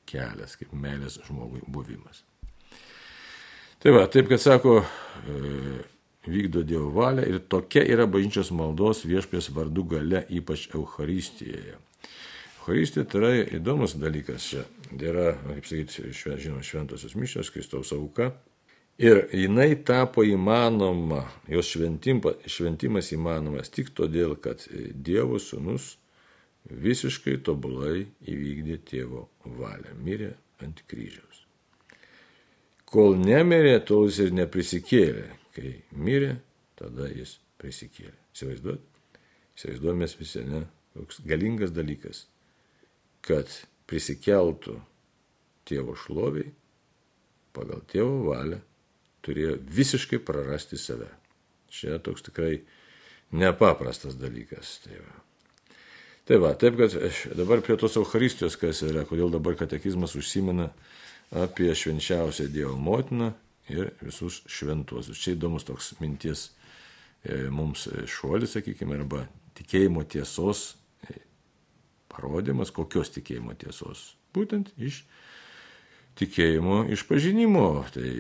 [0.09, 2.25] kelias, kaip meilės žmogui buvimas.
[3.85, 5.39] Tai va, taip kad sako, e,
[6.25, 11.77] vykdo Dievo valią ir tokia yra bažnyčios maldos viešpės vardų gale, ypač Euharistijoje.
[12.63, 14.65] Euharistija tai yra įdomus dalykas čia.
[14.89, 18.31] Tai yra, kaip sakyti, žinoma, šventosios mišios, Kristaus auka.
[18.97, 21.21] Ir jinai tapo įmanoma,
[21.53, 25.99] jos šventimpa, šventimas įmanomas tik todėl, kad Dievo sūnus
[26.73, 30.33] visiškai tobulai įvykdė tėvo valią, mirė
[30.65, 31.34] ant kryžiaus.
[32.95, 35.27] Kol nemirė, tol jis ir neprisikėlė.
[35.55, 36.37] Kai mirė,
[36.79, 38.15] tada jis prisikėlė.
[38.35, 38.87] Įsivaizduot?
[39.59, 40.63] Įsivaizduomės visi, ne?
[40.95, 42.25] Toks galingas dalykas
[43.25, 43.51] kad
[43.89, 44.79] prisikeltų
[45.69, 46.51] tėvo šloviai,
[47.57, 48.61] pagal tėvo valią
[49.25, 51.09] turėjo visiškai prarasti save.
[51.73, 52.59] Čia toks tikrai
[53.35, 54.79] nepaprastas dalykas.
[54.85, 55.23] Tai va.
[56.25, 56.95] Tai va, taip kad
[57.37, 60.71] dabar prie tos Euharistijos, kas yra, kodėl dabar katekizmas užsimena
[61.35, 63.33] apie švenčiausią Dievo motiną
[63.73, 65.19] ir visus šventuosius.
[65.19, 66.49] Čia įdomus toks minties
[67.25, 69.25] e, mums šuolis, sakykime, arba
[69.59, 70.75] tikėjimo tiesos
[72.15, 74.15] parodymas kokios tikėjimo tiesos.
[74.35, 75.03] Būtent iš
[76.19, 77.67] tikėjimo išpažinimo.
[77.95, 78.11] Tai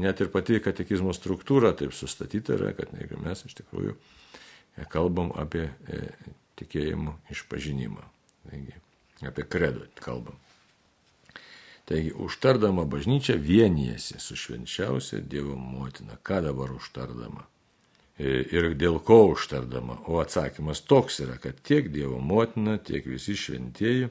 [0.00, 3.96] net ir pati katekizmo struktūra taip sustatyta yra, kad jeigu mes iš tikrųjų
[4.92, 6.06] kalbam apie e,
[6.60, 8.06] tikėjimo išpažinimą.
[8.50, 8.78] Taigi,
[9.20, 10.38] Apie kredo kalbam.
[11.90, 16.14] Taigi, užtardama bažnyčia vienijasi su švenčiausia Dievo motina.
[16.22, 17.42] Ką dabar užtardama?
[18.14, 19.96] E, ir dėl ko užtardama?
[20.06, 24.06] O atsakymas toks yra, kad tiek Dievo motina, tiek visi šventieji,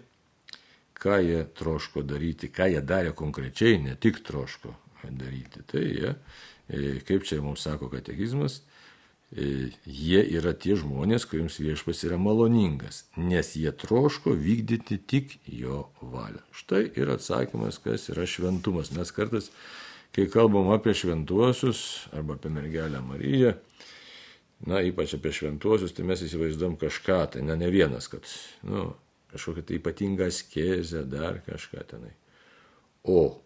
[1.00, 4.76] ką jie troško daryti, ką jie darė konkrečiai, ne tik troško
[5.08, 5.64] daryti.
[5.64, 6.12] Tai jie,
[6.68, 8.60] e, kaip čia mums sako katekizmas,
[9.32, 16.42] jie yra tie žmonės, kuriems viešpas yra maloningas, nes jie troško vykdyti tik jo valią.
[16.56, 18.90] Štai ir atsakymas, kas yra šventumas.
[18.96, 19.52] Mes kartais,
[20.18, 23.54] kai kalbam apie šventuosius arba apie mergelę Mariją,
[24.66, 28.26] na, ypač apie šventuosius, tai mes įsivaizduom kažką, tai ne, ne vienas, kad,
[28.66, 28.90] nu,
[29.30, 32.16] kažkokia tai ypatinga askezė, dar kažką tenai.
[33.06, 33.38] O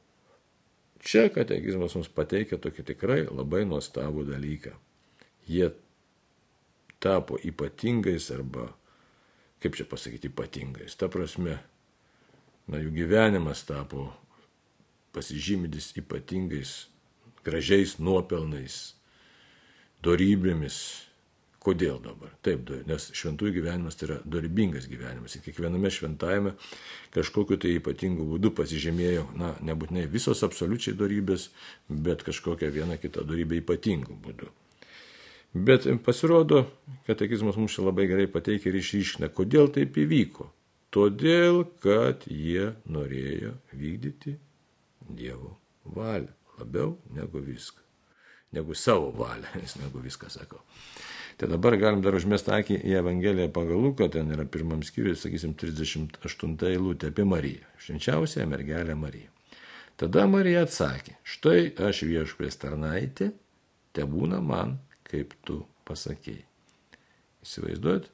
[1.03, 4.71] čia katekizmas mums pateikia tokį tikrai labai nuostabų dalyką
[5.47, 5.71] jie
[7.03, 8.69] tapo ypatingais arba,
[9.59, 10.95] kaip čia pasakyti, ypatingais.
[10.95, 11.57] Ta prasme,
[12.67, 14.11] na, jų gyvenimas tapo
[15.13, 16.87] pasižymidis ypatingais,
[17.45, 18.93] gražiais nuopelnais,
[20.03, 20.77] dorybėmis.
[21.63, 22.33] Kodėl dabar?
[22.43, 25.37] Taip, nes šventųjų gyvenimas tai yra dorybingas gyvenimas.
[25.37, 26.51] Ir kiekviename šventajame
[27.15, 31.53] kažkokiu tai ypatingu būdu pasižymėjo, na, nebūtinai visos absoliučiai dorybės,
[31.87, 34.51] bet kažkokią vieną kitą dorybę ypatingų būdų.
[35.53, 36.63] Bet pasirodo,
[37.05, 40.47] katekizmas mums čia labai gerai pateikia ir išryškina, kodėl taip įvyko.
[40.93, 44.37] Todėl, kad jie norėjo vykdyti
[45.03, 47.81] Dievo valią labiau negu viską.
[48.53, 49.49] Negu savo valią,
[49.81, 50.61] negu viską sakau.
[51.37, 55.55] Tai dabar galim dar užmesti akį į Evangeliją pagal Luką, ten yra pirmam skyriui, sakysim,
[55.57, 59.29] 38 eilutė apie Mariją, švenčiausią mergelę Mariją.
[59.97, 63.31] Tada Marija atsakė, štai aš viešpės tarnaitė,
[63.93, 64.77] te būna man
[65.13, 66.43] kaip tu pasakėjai.
[67.43, 68.09] Įsivaizduot,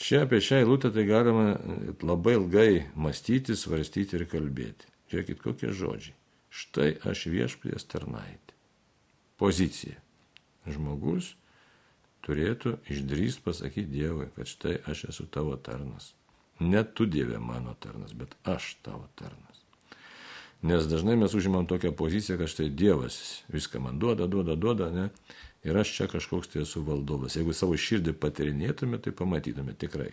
[0.00, 1.58] čia apie šią eilutę tai galima
[2.00, 4.88] labai ilgai mąstyti, svarstyti ir kalbėti.
[5.12, 6.16] Žiūrėkit, kokie žodžiai.
[6.52, 8.56] Štai aš viešpės tarnaitė.
[9.40, 9.98] Pozicija.
[10.68, 11.32] Žmogus
[12.22, 16.12] turėtų išdrįst pasakyti Dievui, kad štai aš esu tavo tarnas.
[16.62, 19.58] Ne tu Dieve mano tarnas, bet aš tavo tarnas.
[20.62, 25.08] Nes dažnai mes užimam tokią poziciją, kad štai Dievas viską man duoda, duoda, duoda, ne?
[25.64, 27.36] Ir aš čia kažkoks tai esu valdovas.
[27.38, 30.10] Jeigu savo širdį patirinėtume, tai pamatytume tikrai,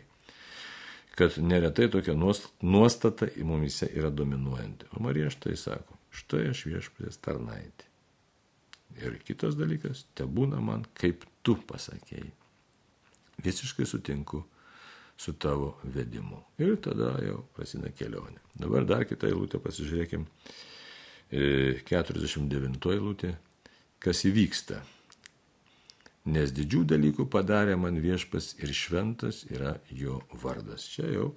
[1.17, 4.91] kad neretai tokia nuostata į mumise yra dominuojanti.
[4.95, 7.87] O Marija štai sako, štai aš viešpės tarnaitė.
[8.99, 12.31] Ir kitas dalykas, te būna man, kaip tu pasakėjai.
[13.43, 14.43] Visiškai sutinku
[15.19, 16.39] su tavo vedimu.
[16.63, 18.39] Ir tada jau prasideda kelionė.
[18.59, 20.25] Dabar dar kitą eilutę pasižiūrėkim.
[21.29, 23.33] 49 e, eilutė,
[24.01, 24.79] kas įvyksta
[26.27, 30.87] nes didžių dalykų padarė man viešpas ir šventas yra jo vardas.
[30.91, 31.27] Čia jau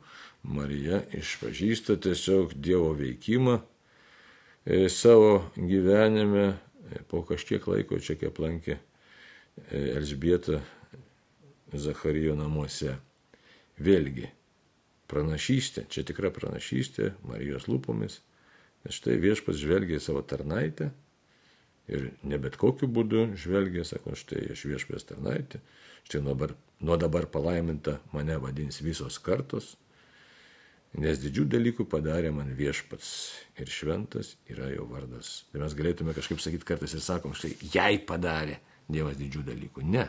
[0.43, 3.61] Marija išpažįsta tiesiog Dievo veikimą
[4.65, 6.47] e, savo gyvenime,
[6.91, 8.83] e, po kažkiek laiko čia kaip lankė e,
[9.95, 10.61] Elsbieta
[11.73, 12.99] Zacharijo namuose.
[13.83, 14.29] Vėlgi,
[15.11, 18.19] pranašystė, čia tikra pranašystė Marijos lūpomis,
[18.85, 20.91] nes štai viešpas žvelgia į savo tarnaitę
[21.93, 25.61] Ir ne bet kokiu būdu žvelgia, sako, štai aš viešpės tarnaitė,
[26.09, 29.75] štai nuo dabar, nuo dabar palaiminta mane vadins visos kartos,
[30.97, 33.11] nes didžių dalykų padarė man viešpats
[33.61, 35.43] ir šventas yra jo vardas.
[35.53, 38.61] Tai mes galėtume kažkaip sakyti kartais ir sakom, štai jai padarė
[38.93, 39.85] Dievas didžių dalykų.
[39.89, 40.09] Ne.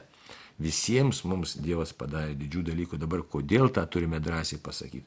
[0.60, 2.98] Visiems mums Dievas padarė didžių dalykų.
[3.00, 5.06] Dabar kodėl tą turime drąsiai pasakyti?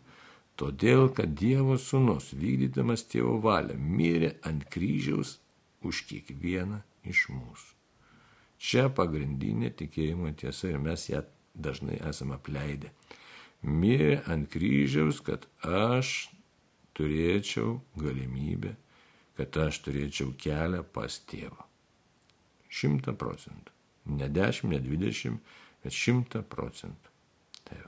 [0.57, 5.37] Todėl, kad Dievo sūnus, vykdydamas tėvo valią, mirė ant kryžiaus
[5.85, 7.73] už kiekvieną iš mūsų.
[8.57, 12.93] Čia pagrindinė tikėjimo tiesa ir mes ją dažnai esame apleidę.
[13.67, 16.31] Mirė ant kryžiaus, kad aš
[16.97, 18.77] turėčiau galimybę,
[19.37, 21.67] kad aš turėčiau kelią pas tėvą.
[22.73, 23.73] Šimta procentų.
[24.17, 27.13] Ne dešimt, ne dvidešimt, bet šimta procentų.
[27.67, 27.83] Tai.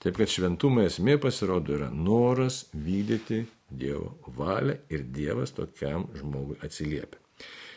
[0.00, 7.18] Taip kad šventumo esmė pasirodo yra noras vykdyti Dievo valią ir Dievas tokiam žmogui atsiliepia.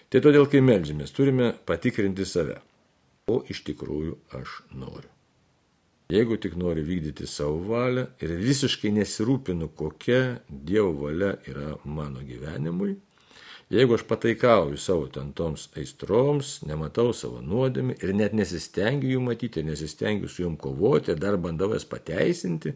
[0.10, 2.60] Tai todėl, kai melžiamės, turime patikrinti save.
[3.32, 5.10] O iš tikrųjų aš noriu.
[6.14, 12.98] Jeigu tik noriu vykdyti savo valią ir visiškai nesirūpinu, kokia Dievo valia yra mano gyvenimui,
[13.74, 19.64] Jeigu aš pataikauju savo ten toms aistroms, nematau savo nuodėmį ir net nesistengiu jų matyti,
[19.66, 22.76] nesistengiu su jom kovoti, dar bandau jas pateisinti,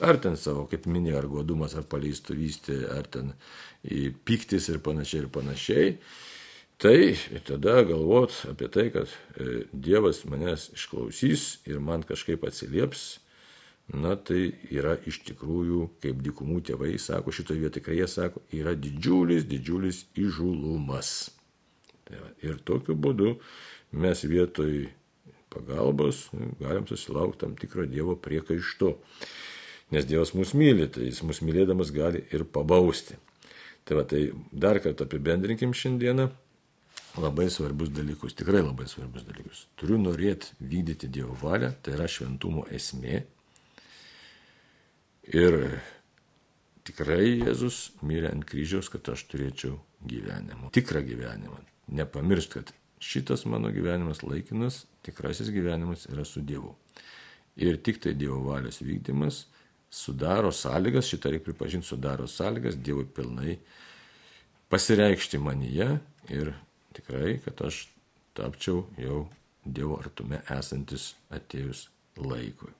[0.00, 3.34] ar ten savo, kaip minėjo, ar godumas, ar paleistuvystė, ar ten
[4.24, 5.92] piktis ir panašiai ir panašiai,
[6.80, 6.96] tai
[7.44, 13.18] tada galvot apie tai, kad e, Dievas manęs išklausys ir man kažkaip atsilieps,
[13.94, 18.74] na tai yra iš tikrųjų, kaip dikumų tėvai sako, šitoje vietoje tikrai jie sako, yra
[18.76, 21.30] didžiulis, didžiulis įžulumas.
[22.08, 23.36] Tai va, ir tokiu būdu
[23.96, 24.88] mes vietoj
[25.48, 26.26] pagalbos
[26.60, 28.96] galim susilaukti tam tikro Dievo priekaišto.
[29.90, 33.16] Nes Dievas mus myli, tai jis mus mylėdamas gali ir pabausti.
[33.88, 36.28] Tai va, tai dar kartą apibendrinkim šiandieną
[37.16, 39.64] labai svarbius dalykus, tikrai labai svarbius dalykus.
[39.80, 43.24] Turiu norėti vykdyti Dievo valią, tai yra šventumo esmė.
[45.28, 45.58] Ir
[46.88, 49.76] tikrai Jėzus mirė ant kryžiaus, kad aš turėčiau
[50.08, 51.58] gyvenimą, tikrą gyvenimą.
[51.98, 56.72] Nepamiršt, kad šitas mano gyvenimas laikinas, tikrasis gyvenimas yra su Dievu.
[57.60, 59.44] Ir tik tai Dievo valios vykdymas
[59.90, 63.58] sudaro sąlygas, šitą reikia pripažinti, sudaro sąlygas Dievui pilnai
[64.68, 65.98] pasireikšti manyje
[66.28, 66.52] ir
[66.96, 67.86] tikrai, kad aš
[68.36, 69.26] tapčiau jau
[69.64, 72.72] Dievo artume esantis atėjus laikui.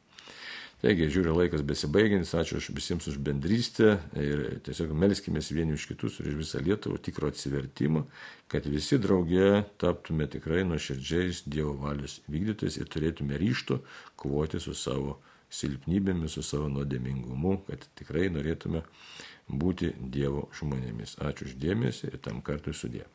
[0.79, 6.29] Taigi, žiūriu, laikas besibaigiantis, ačiū visiems už bendrystę ir tiesiog melskime vieni už kitus ir
[6.31, 8.05] už visą Lietuvą tikro atsivertimo,
[8.47, 13.81] kad visi draugė taptume tikrai nuoširdžiais Dievo valios vykdytojais ir turėtume ryšto
[14.15, 15.19] kovoti su savo
[15.51, 18.87] silpnybėmis, su savo nuodėmingumu, kad tikrai norėtume
[19.51, 21.19] būti Dievo žmonėmis.
[21.19, 23.09] Ačiū uždėmesi ir tam kartui sudė.